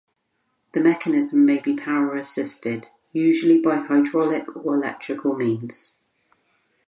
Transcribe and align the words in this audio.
The 0.71 0.79
mechanism 0.79 1.45
may 1.45 1.59
be 1.59 1.75
power-assisted, 1.75 2.87
usually 3.13 3.59
by 3.59 3.75
hydraulic 3.75 4.55
or 4.57 4.73
electrical 4.73 5.35
means. 5.35 5.93